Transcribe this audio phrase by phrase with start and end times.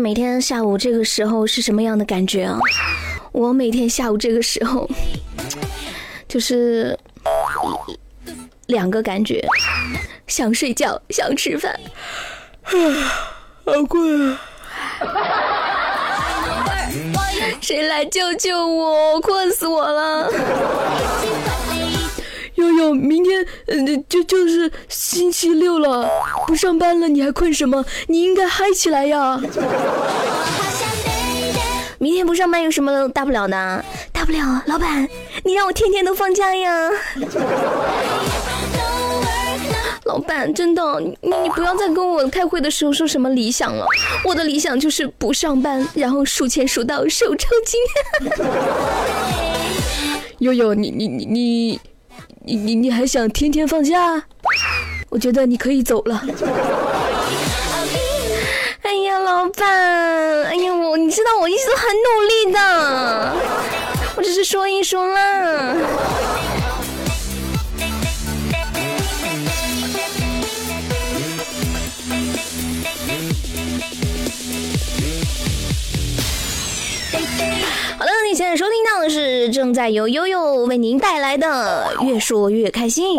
[0.00, 2.58] 每天下午这个时候是什么样的感觉啊？
[3.32, 4.88] 我每天下午这个时候，
[6.26, 6.98] 就是
[8.66, 9.44] 两个感觉：
[10.26, 11.78] 想睡觉，想吃饭。
[13.66, 14.40] 好困啊！
[17.60, 18.66] 谁来救救？
[18.66, 20.30] 我困死我了！
[22.94, 26.08] 明天嗯，就就是星期六了，
[26.46, 27.84] 不上班了，你还困什么？
[28.08, 29.40] 你应该嗨起来呀！
[31.98, 33.84] 明天不上班有什么大不了的？
[34.12, 35.06] 大不了，老板，
[35.44, 36.90] 你让我天天都放假呀！
[40.04, 43.86] 老板，真的，你你不要再跟我开会的时候说什么理想了。
[44.24, 47.78] 我的理想就是不上班，然后数钱数到手抽筋。
[50.38, 51.78] 悠悠，你你你你
[52.42, 54.24] 你你你还想天天放假？
[55.10, 56.22] 我觉得你可以走了。
[58.82, 59.68] 哎呀，老板，
[60.44, 63.36] 哎呀，我你知道我一直都很努力的，
[64.16, 65.76] 我只是说一说啦。
[78.50, 83.16] 在收听到的是正在由悠悠为您带来的《越说越开心》。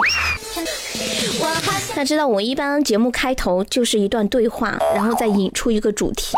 [1.95, 6.35] 那知道我一般节目开头就是一段对话，然后再引出一个主题，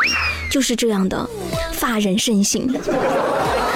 [0.52, 1.28] 就是这样的
[1.72, 2.72] 发人深省。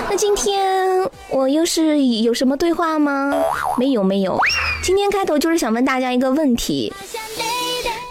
[0.08, 3.34] 那今天我又是有什么对话吗？
[3.76, 4.40] 没有没有，
[4.84, 6.94] 今天开头就是想问大家一个问题：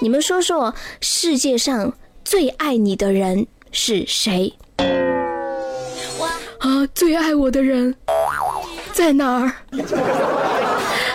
[0.02, 1.92] 你们说说世界上
[2.24, 4.54] 最爱你的人是谁？
[6.58, 7.94] 啊，最爱我的人
[8.92, 9.52] 在哪儿？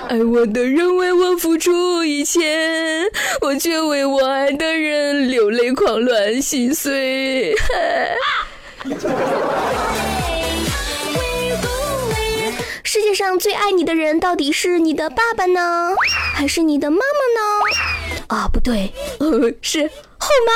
[0.07, 3.09] 爱我的人为我付出一切，
[3.41, 7.55] 我却为我爱的人流泪狂乱心碎。
[12.83, 15.95] 世界上最爱你的人到底是你的爸爸呢，
[16.35, 17.03] 还是你的妈妈
[17.39, 17.41] 呢？
[18.27, 20.51] 啊，不对，呃，是后妈。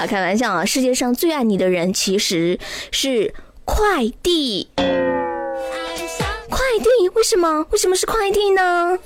[0.00, 0.64] 啊，开玩笑啊！
[0.64, 2.58] 世界上最爱你的人其实
[2.90, 3.34] 是
[3.66, 4.68] 快递。
[6.48, 7.66] 快递为什么？
[7.70, 8.98] 为什么是快递呢？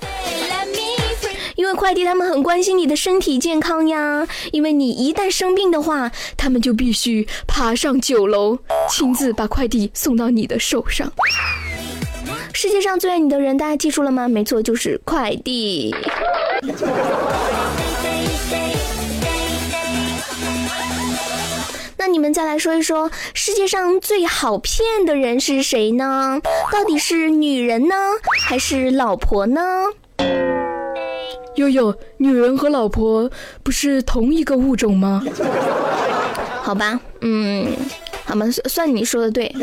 [1.56, 4.25] 因为快递他们很关心你的身体健康呀。
[4.53, 11.12] 因为你一旦生病的话，他们就必须爬上九楼，亲自把快递送到你的手上。
[12.53, 14.28] 世界上最爱你的人，大家记住了吗？
[14.28, 15.93] 没错，就是快递。
[22.06, 26.38] 那你们再来说一说，世界上最好骗的人是谁呢？
[26.70, 27.94] 到底是女人呢，
[28.42, 29.62] 还是老婆呢？
[31.54, 33.31] 悠悠，女人和老婆
[33.62, 35.25] 不是同一个物种吗？
[36.60, 37.75] 好吧，嗯，
[38.26, 39.56] 好吧，算算你说的对。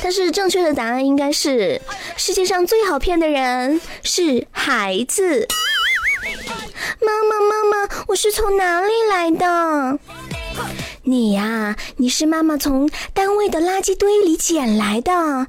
[0.00, 1.80] 但是正确的答案应该是，
[2.16, 5.48] 世界上最好骗的人是孩子。
[7.00, 9.98] 妈妈，妈妈，我是从哪里来的？
[11.04, 15.46] 你呀，你是妈妈从单位的垃圾堆里捡来的，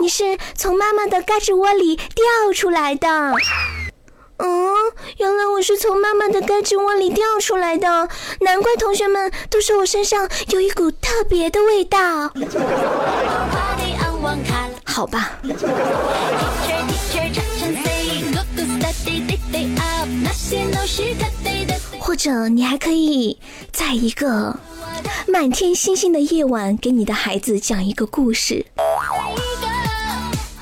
[0.00, 3.08] 你是从妈妈的嘎吱窝里掉出来的。
[4.38, 4.74] 嗯，
[5.18, 8.08] 原来我是从妈妈的嘎吱窝里掉出来的，
[8.40, 11.98] 难怪同学们都说我身上有一股特别的味道。
[14.84, 15.32] 好吧。
[22.12, 23.38] 或者你还可以
[23.72, 24.60] 在一个
[25.26, 28.66] 满天星星的夜晚，给你的孩子讲一个故事。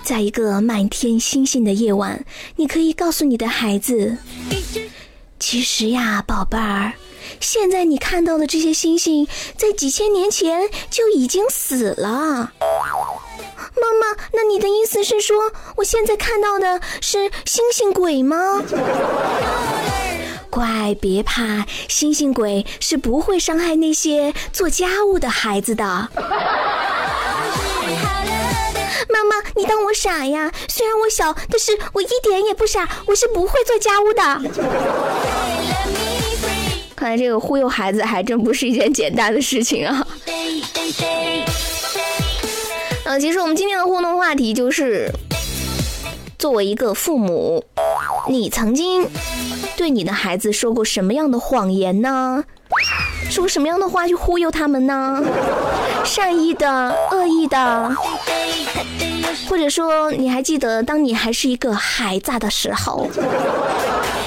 [0.05, 2.25] 在一个满天星星的夜晚，
[2.55, 4.17] 你可以告诉你的孩子：
[5.41, 6.93] 其实呀，宝贝儿，
[7.41, 9.27] 现在你看到的这些星星，
[9.57, 12.53] 在几千年前就已经死了。
[13.75, 18.63] 妈妈，那你的意思是说，我现在看到的是星星鬼吗？
[20.51, 25.85] 乖，别怕，星星鬼是不会伤害那些做家务的孩子的。
[29.09, 30.53] 妈妈，你当我傻呀？
[30.69, 34.23] 虽然我小，但是我一点也不傻，我是不会做家务的。
[36.95, 40.07] 看来这个忽悠孩子还真不是一件简单的事情啊。
[43.05, 45.11] 呃，其实我们今天的互动话题就是，
[46.41, 47.63] 作为一个父母，
[48.27, 49.07] 你曾经
[49.77, 52.43] 对你的孩子说过什么样的谎言呢？
[53.29, 55.23] 说什么样的话去忽悠他们呢？
[56.03, 57.95] 善意的、恶意的？
[59.51, 63.07] 或者说，你还记得当你还是一个孩子的时候，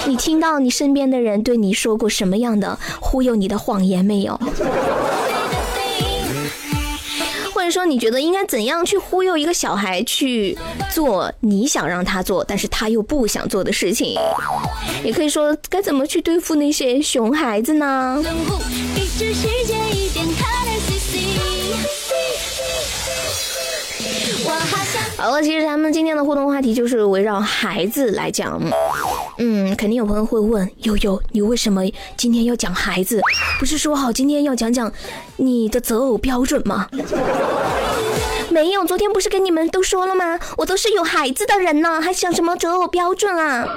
[0.06, 4.40] 你听到你身边的人对你说过什么样的忽悠你的谎言没有？
[7.74, 10.56] 说，你觉得应该怎样去忽悠一个小孩去
[10.94, 14.16] 做你想让他做，但是他又不想做的事情？
[15.04, 18.24] 也可以说，该怎么去对付那些熊孩子呢？
[25.18, 28.62] 好了，其实咱们今天的互动话题就是围绕孩子来讲。
[29.38, 31.82] 嗯，肯定有朋友会问悠悠，你为什么
[32.16, 33.20] 今天要讲孩子？
[33.60, 34.92] 不是说好今天要讲讲
[35.38, 36.88] 你的择偶标准吗？
[38.50, 40.40] 没有，昨天不是跟你们都说了吗？
[40.58, 43.68] 我都是有孩子的人呢，还想什么择偶标准啊？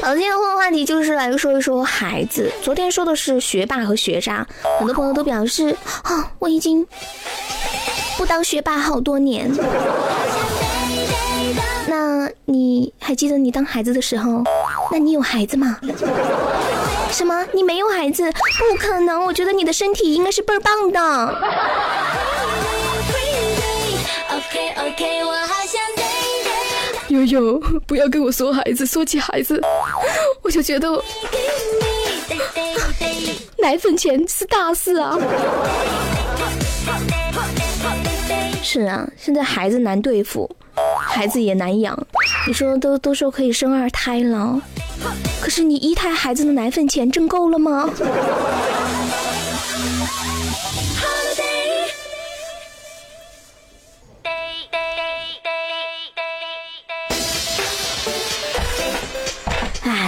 [0.00, 2.50] 好，今天的互动话题就是来说一说孩子。
[2.62, 4.46] 昨天说的是学霸和学渣，
[4.78, 6.86] 很多朋友都表示啊，我已经
[8.18, 9.50] 不当学霸好多年。
[11.86, 14.42] 那你还记得你当孩子的时候？
[14.90, 15.78] 那你有孩子吗？
[17.12, 17.46] 什么？
[17.52, 18.30] 你没有孩子？
[18.32, 19.24] 不可能！
[19.24, 20.98] 我觉得你的身体应该是倍儿棒的。
[27.08, 29.62] 悠悠，不要跟我说孩子，说起孩子，
[30.42, 31.02] 我就觉得
[33.56, 35.16] 奶粉钱是大事啊。
[38.62, 40.50] 是啊，现在孩子难对付，
[41.00, 41.98] 孩子也难养。
[42.46, 44.60] 你说都都说可以生二胎了，
[45.40, 47.88] 可是你一胎孩子的奶粉钱挣够了吗？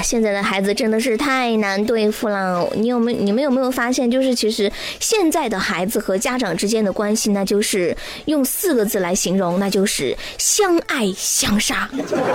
[0.02, 2.68] 现在的孩子真的是太难对付了。
[2.74, 11.88] 你有没你们有没有发现，就是其实现在的孩子和家长之间的关系，那就是用四个字来形容，那就是相爱相杀。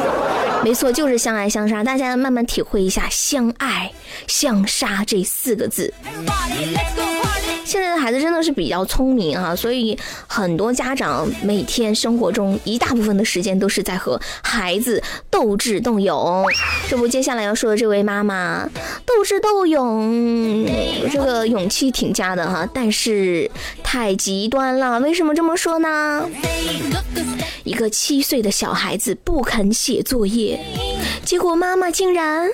[0.63, 1.83] 没错，就是相爱相杀。
[1.83, 3.91] 大家慢慢体会一下“相爱
[4.27, 5.93] 相杀”这四个字。
[7.75, 16.45] 现在的孩子真的是比较聪明啊，所以很多家长每天生活中一大部分的时间都是在和孩子斗智斗勇。
[16.87, 18.65] 这不，接下来要说的这位妈妈，
[19.05, 20.65] 斗智斗勇，
[21.11, 23.51] 这个勇气挺佳的哈，但是
[23.83, 25.01] 太极端了。
[25.01, 26.29] 为什么这么说呢？
[27.65, 30.57] 一个七岁的小孩子不肯写作业，
[31.25, 32.49] 结果妈妈竟然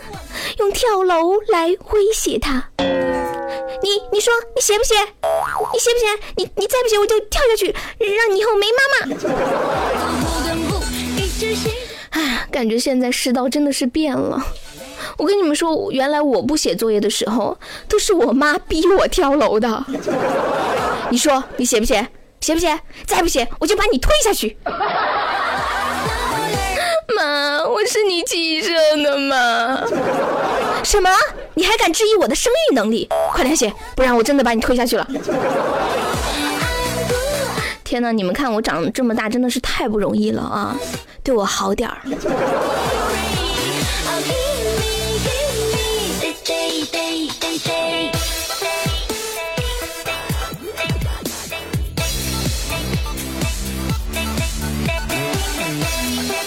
[0.57, 2.69] 用跳楼来威胁他。
[3.81, 4.93] 你你说你写不写？
[5.73, 6.05] 你写不写？
[6.37, 9.15] 你你再不写我就跳下去，让你以后没妈妈。
[12.11, 14.45] 哎，感觉现在世道真的是变了。
[15.17, 17.57] 我跟你们说，原来我不写作业的时候，
[17.87, 19.85] 都是我妈逼我跳楼的。
[21.09, 22.07] 你说你写不写？
[22.39, 22.79] 写不写？
[23.05, 24.57] 再不写我就把你推下去。
[27.15, 29.83] 妈，我是你亲生的吗？
[30.83, 31.09] 什么？
[31.53, 33.07] 你还敢质疑我的生育能力？
[33.31, 35.07] 快点写，不然我真的把你推下去了！
[37.83, 40.77] 天哪，你们看我长这么大，真的是太不容易了啊！
[41.23, 41.97] 对我好点儿。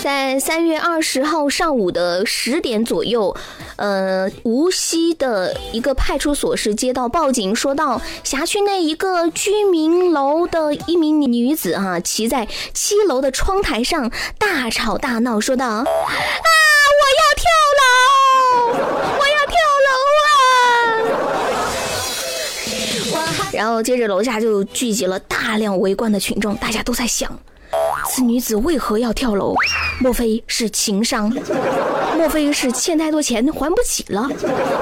[0.02, 3.34] 在三月二十号上午的十点左右，
[3.76, 17.44] 呃，无锡的一个派出所是接到报警，说到辖区内一个居民楼的一名女子哈，骑在七楼的窗台上大吵大闹，说道：“啊，我要跳
[17.80, 17.84] 楼，
[19.18, 19.90] 我要跳楼
[23.12, 27.30] 啊！”然后接着楼下就聚集了大量围观的群众，大家都在想。
[28.08, 29.54] 此女子为何要跳楼？
[30.00, 31.32] 莫非是情伤？
[32.16, 34.28] 莫非是欠太多钱还不起了？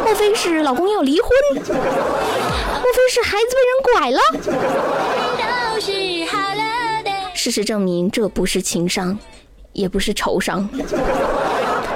[0.05, 1.31] 莫非是老公要离婚？
[1.55, 4.21] 莫非是孩子被人拐了？
[7.35, 9.19] 事实证明，这不是情伤，
[9.73, 10.69] 也不是仇伤，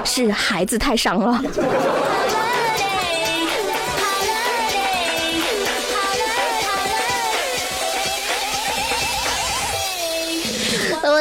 [0.05, 1.40] 是孩子太伤了。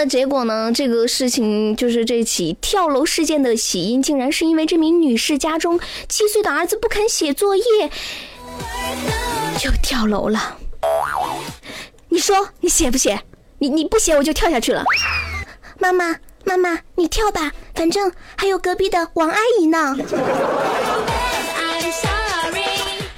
[0.06, 0.72] 结果呢？
[0.74, 7.64] 这个事情就是这起跳楼事件的起因，竟然是因为这名女士家中七岁的儿子不肯写作业，
[9.58, 10.58] 就跳楼了。
[12.10, 13.22] 你说你写不写？
[13.60, 14.84] 你你不写我就跳下去了。
[15.80, 19.98] 妈妈妈妈，你跳吧，反正还有隔壁的王阿姨呢。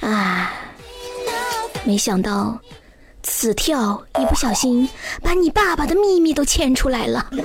[0.00, 0.52] 啊，
[1.84, 2.58] 没想到。
[3.30, 4.88] 此跳一不小心
[5.22, 7.24] 把你爸爸的秘密都牵出来了。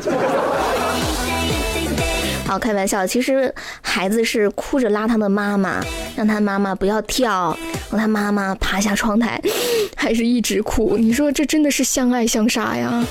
[2.48, 5.84] 好，开玩笑，其实孩子是哭着拉他的妈妈，
[6.16, 7.56] 让他妈妈不要跳，
[7.92, 9.40] 让他妈妈爬下窗台，
[9.96, 10.98] 还是一直哭。
[10.98, 13.06] 你说这真的是相爱相杀呀？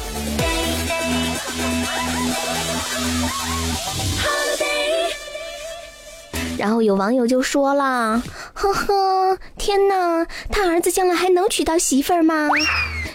[6.62, 8.23] 然后有网友就说了
[8.54, 12.49] ：“呵呵，天哪，他儿子将来还能娶到媳妇儿吗？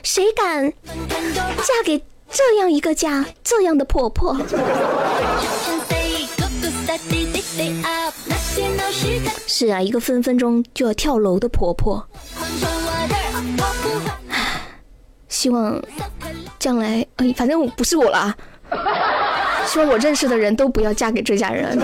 [0.04, 4.36] 谁敢嫁给这样一个家这样的婆婆？”
[9.48, 12.06] 是啊，一个分分钟就要跳楼的婆婆。
[15.30, 15.82] 希望
[16.60, 18.36] 将来，哎，反正不是我了。
[19.66, 21.80] 希望我认识的人都不要嫁给这家人。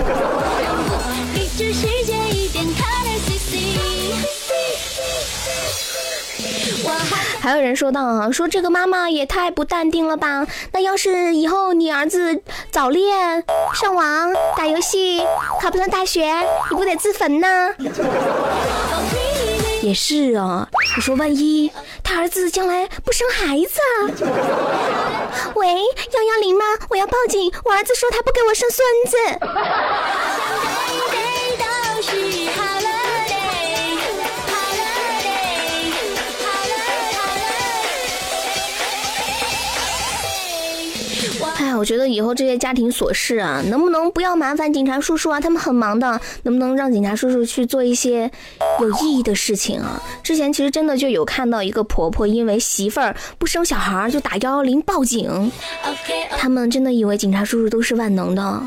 [7.40, 10.46] 还有人说到啊，说这个妈妈也太不淡定了吧？
[10.72, 13.44] 那要是以后你儿子早恋、
[13.74, 15.22] 上网、打游戏，
[15.60, 16.24] 考不上大学，
[16.70, 17.74] 你不得自焚呢？
[19.82, 21.70] 也是啊，你说万一
[22.02, 23.78] 他儿子将来不生孩子？
[25.54, 26.64] 喂，幺幺零吗？
[26.88, 29.16] 我要报警，我儿子说他不给我生孙子。
[41.76, 45.40] 我觉得以后这些家庭琐事啊，能不能不要麻烦警察叔叔啊？
[45.40, 48.30] 他们很忙的，能不能让警察叔叔去做一些
[48.80, 50.00] 有意义的事情啊？
[50.22, 55.50] 之前其实真的就有看到一个婆婆因为媳妇儿不生小孩就打幺幺零报警，
[56.38, 58.62] 他们真的以为警察叔叔都是万能的，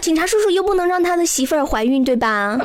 [0.00, 2.58] 警察叔叔又不能让他的媳妇儿怀孕，对吧？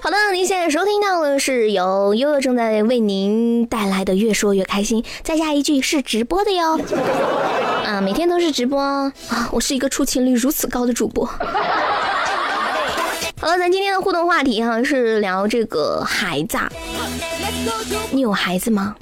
[0.00, 6.80] 好的，您现在收听到的是由悠悠正在为您带来的《越说越开心》，再加一句是直播的哟。
[7.84, 9.12] 啊，每天都是直播啊！
[9.50, 11.26] 我是一个出勤率如此高的主播。
[13.40, 16.58] 好了，咱今天的互动话题哈是聊这个孩子，
[18.10, 18.94] 你有孩子吗？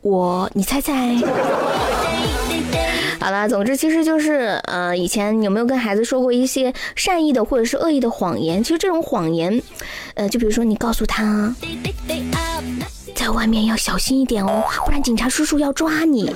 [0.00, 1.16] 我，你猜猜。
[3.24, 8.62] 好了，总之其实就是，呃，以前有没有跟孩子说过一些善意的或者是恶意的谎言？
[8.62, 9.62] 其实这种谎言，
[10.12, 11.54] 呃，就比如说你告诉他。
[13.24, 16.30] 在外面要小心一点哦，不然警察叔叔要抓你。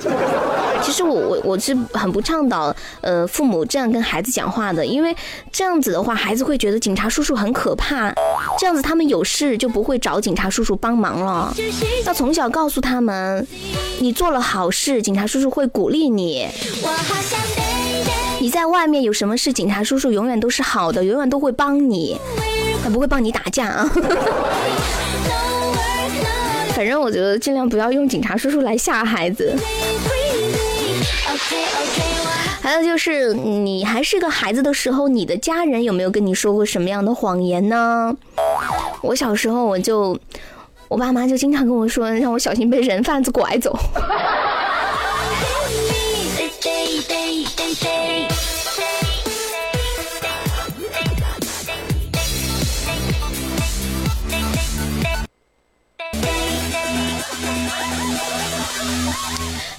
[0.81, 5.15] 其实我我我是很不倡导，呃，父母这样跟孩子讲话的，因为
[5.51, 8.11] 这样子的话，孩子会觉得警察叔叔很可怕，
[8.57, 11.53] 这样子他们有事就不会找警察叔叔帮忙了。
[12.07, 13.45] 要从小告诉他们，
[13.99, 16.47] 你做了好事，警察叔叔会鼓励你。
[18.39, 22.19] 你在外面有什么事，警察叔叔永远都是好的，永远都会帮你，
[22.83, 23.91] 他不会帮你打架啊。
[26.79, 29.53] 反正我觉得尽量不要用警察叔叔来吓孩子。
[32.61, 38.15] 还有就是，你还是个孩子的时候，你的家人有没有跟你说过什么样的谎言呢？
[39.01, 40.17] 我小时候，我就
[40.87, 43.77] 我爸妈就经常跟我说，让我小心被人贩子拐走。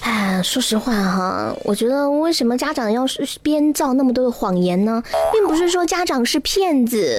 [0.01, 5.03] 哎，说实话哈，我觉得为什么家长要是编造那么多的谎言呢？
[5.33, 7.17] 并不是说家长是骗子，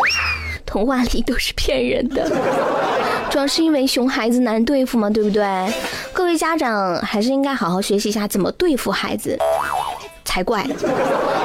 [0.66, 2.30] 童话里都是骗人的，
[3.30, 5.44] 主要是因为熊孩子难对付嘛，对不对？
[6.12, 9.38] 各位家长还是应该好好学习一下怎么对付孩子
[10.26, 10.64] 才怪，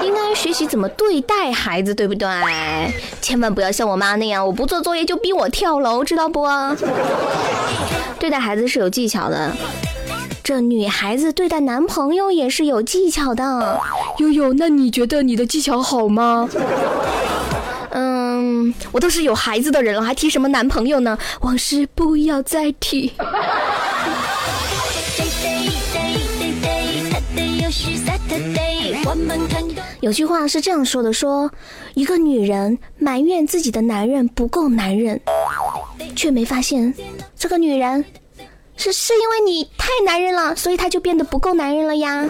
[0.03, 2.29] 应该学习怎么对待孩子，对不对？
[3.21, 6.47] 千万不要像我妈那样，我不做作业就逼我跳楼，知道不？
[8.19, 9.55] 对待孩子是有技巧的。
[10.47, 13.81] 这女孩子对待男朋友也是有技巧的，
[14.19, 16.49] 悠悠，那你觉得你的技巧好吗？
[17.91, 21.19] 嗯，我都是有孩子的人了，还提什么男朋友呢？
[21.41, 23.13] 往事不要再提。
[30.01, 31.51] 有句话是这样说的：说
[31.95, 35.21] 一个女人埋怨自己的男人不够男人，
[36.15, 36.95] 却没发现
[37.37, 38.05] 这个女人。
[38.77, 42.29] 是是因为你太男人了，所以他就变得不够男人了呀。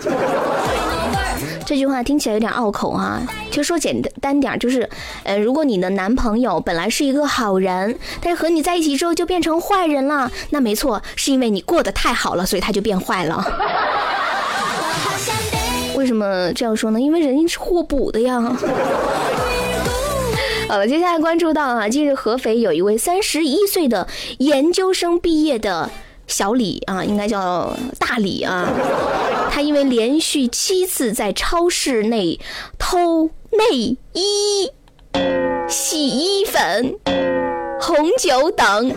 [1.66, 4.88] 这句话听起来有点拗口啊，就说简单点，就是，
[5.24, 13.44] 呃，如果你的男朋友本来是一个好人，但是和你在一起之后就变成坏人了，那没错，是因为你过得太好了，所以他就变坏了。
[15.96, 17.00] 为什么这样说呢？
[17.00, 18.40] 因为人是互补的呀。
[20.68, 24.06] 好了，接下来关注到啊，近日合肥有一位三十一岁的
[24.38, 25.90] 研究生毕业的。
[26.26, 28.68] 小李啊，应该叫大李啊，
[29.50, 32.38] 他因为连续七次在超市内
[32.78, 34.70] 偷内衣、
[35.68, 36.96] 洗衣粉、
[37.80, 38.92] 红酒等，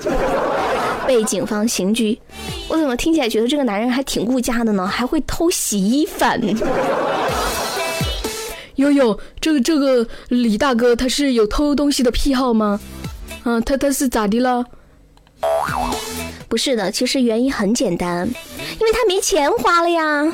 [1.07, 2.19] 被警方刑拘。
[2.67, 4.85] 我怎么听起来觉得这个男人还挺顾家的呢？
[4.85, 6.55] 还会偷洗衣粉？
[8.75, 12.79] 悠悠，这个这个李大哥他是有偷东西的癖好吗？
[13.43, 14.65] 啊，他他是咋的了？
[16.49, 20.25] 不是的，其实原因很简单，因为他没钱花了呀。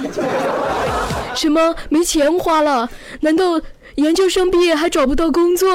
[1.35, 2.89] 什么没钱花了？
[3.19, 3.59] 难道
[3.95, 5.69] 研究生毕业还找不到工作？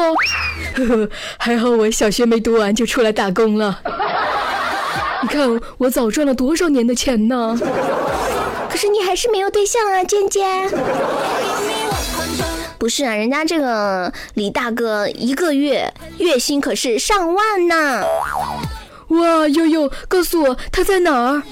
[0.75, 3.79] 呵呵，还好我小学没读完就出来打工了。
[5.23, 7.55] 你看我早赚了多少年的钱呢？
[8.71, 10.71] 可是你还是没有对象啊，尖尖。
[12.79, 18.03] 不是啊，人家这个李大哥一个月月薪可是上万呢。
[19.11, 21.43] 哇，悠悠，告诉我他在哪儿？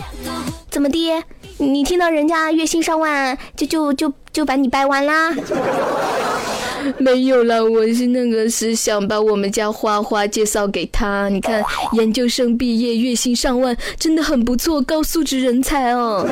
[0.71, 1.25] 怎么的？
[1.59, 5.35] 你听到人家月薪上万，就就就就把你掰弯啦？
[6.99, 11.29] 没有了，我是那个是想把我们家花花介绍给他。
[11.29, 11.63] 你看，
[11.95, 16.25] 研究生毕业，月薪上万，真的很不错，高素质人才哦。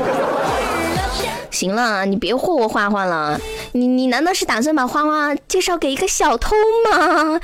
[1.51, 3.41] 行了，你别霍霍花花了。
[3.73, 6.55] 你你难道是打算把花花介绍给一个小偷
[6.89, 7.41] 吗？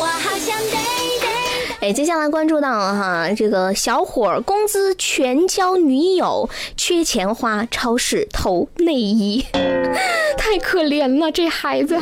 [0.00, 0.70] 我好想对
[1.20, 9.44] 对哎，接下来关注到哈，这个小伙工资全交女友，缺钱花，超市偷内衣，
[10.38, 11.98] 太可怜了，这孩子。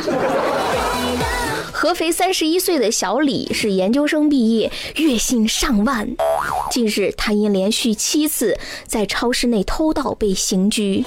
[1.81, 6.09] 合肥三十一岁的小李是研究生毕业，月薪上万。
[6.69, 11.05] 近日，他因连续七次在超市内偷盗被刑拘。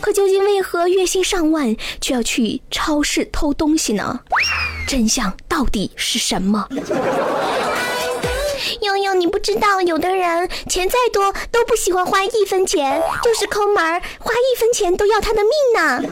[0.00, 4.18] 可究竟为何月薪上万却要去超市偷东西呢？
[4.84, 6.66] 真相到底是什么？
[8.82, 16.02] 悠悠，你不知道，有的人钱再多都不喜欢花一分钱，就是抠门儿，花一分钱都要他的命呢。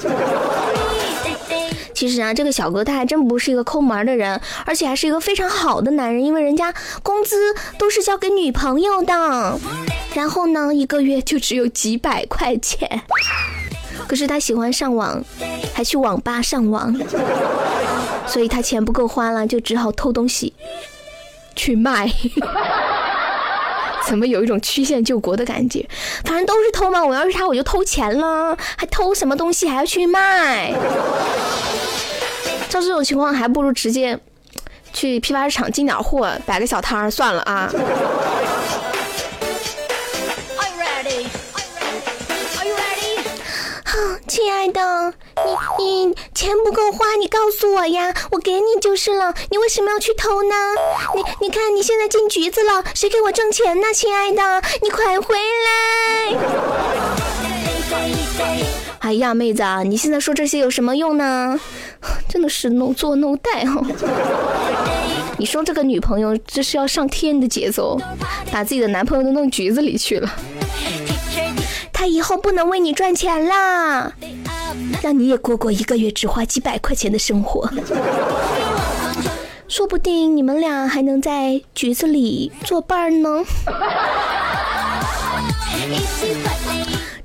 [1.98, 9.58] 其实啊，这个小哥他还真不是一个抠门的人，而且还是一个非常好的男人，因为人家工资都是交给女朋友的，
[10.14, 13.02] 然后呢，一个月就只有几百块钱。
[14.06, 15.20] 可是他喜欢上网，
[15.74, 16.96] 还去网吧上网，
[18.28, 20.54] 所以他钱不够花了，就只好偷东西。
[21.56, 22.08] 去卖，
[24.06, 25.86] 怎么有一种曲线救国的感觉？
[26.24, 30.72] 反正都是偷嘛，我要是他我就偷钱了，还偷什么东西还要去卖？
[32.68, 34.18] 照这种情况，还不如直接
[34.92, 37.70] 去批发市场进点货，摆个小摊儿算了啊。
[44.26, 45.12] 亲爱的，
[45.78, 49.34] 你你钱不够花，你告诉我呀，我给你就是了。
[49.50, 50.54] 你为什么要去偷呢？
[51.14, 53.86] 你你看你现在进局子了，谁给我挣钱呢？
[53.94, 56.36] 亲爱的，你快回来！
[59.00, 61.58] 哎呀，妹子啊，你现在说这些有什么用呢？
[62.28, 63.80] 真的是 no 做 no 带哈。
[65.38, 67.98] 你说这个女朋友这是要上天的节奏，
[68.52, 70.30] 把自己的男朋友都弄局子里去了。
[71.92, 74.12] 他以后不能为你赚钱啦，
[75.02, 77.68] 让你也过过一个月只花几百块钱的生活，
[79.68, 83.44] 说不定你们俩还能在局子里作伴呢。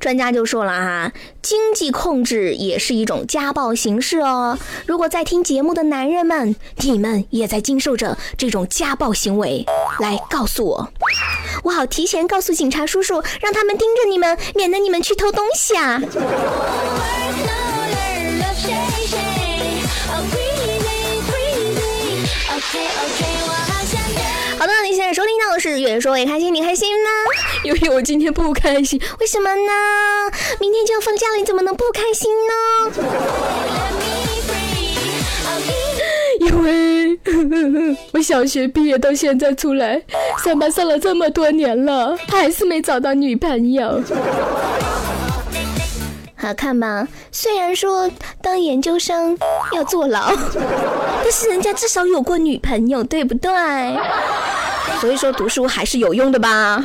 [0.03, 4.59] 专家就说了哈，经济控制也是一种家暴形式哦。
[4.85, 9.65] 如果在听节目的男人们，你们也在经受着这种家暴行为，
[10.01, 10.91] 来告诉我，
[11.63, 16.01] 我好提前告诉警察叔叔，让他们盯着你们，免得你们去偷东西啊。
[24.63, 27.09] 好的，你现在收听到的是《越说越开心》，你开心吗？
[27.65, 30.31] 因为我今天不开心，为什么呢？
[30.57, 32.53] 明天就要放假了，你怎么能不开心呢？
[36.39, 37.19] 因为
[38.13, 40.01] 我小学毕业到现在出来
[40.41, 44.01] 上班上了这么多年了，还是没找到女朋友。
[46.43, 47.07] 好看吧？
[47.31, 49.37] 虽然说当研究生
[49.71, 50.29] 要坐牢，
[51.23, 53.49] 但是人家至少有过女朋友，对不对？
[54.99, 56.83] 所以说读书还是有用的吧。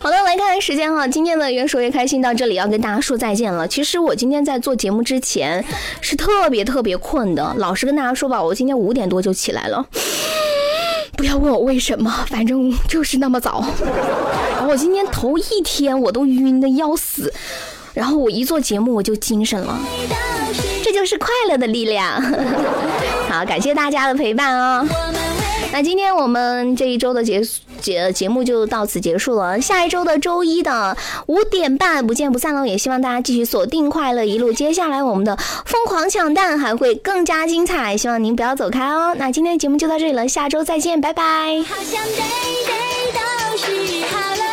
[0.00, 3.68] 好的，来看看时间哈，今天的越说越开心到这里要跟大家说再见了。
[3.68, 5.64] 其实我今天在做节目之前
[6.00, 9.86] 是特别特别困的，老实跟大家说吧，我今天五点多就起来了。
[11.16, 13.64] 不要问我为什么，反正就是那么早。
[14.54, 17.32] 然后我今天头一天我都晕的要死，
[17.94, 19.78] 然后我一做节目我就精神了，
[20.82, 22.20] 这就是快乐的力量。
[23.28, 24.86] 好，感谢大家的陪伴哦。
[25.72, 27.42] 那今天我们这一周的节
[27.80, 30.94] 节节目就到此结束了，下一周的周一的
[31.26, 32.66] 五点半不见不散喽！
[32.66, 39.14] 也希望大家继续锁定快乐一路，接下来我们的疯狂抢蛋还会更加精彩，希望您不要走开哦。
[39.18, 41.22] 那今天节目就到这里了，下周再见，拜拜。
[41.62, 44.51] 好像 day day 都是好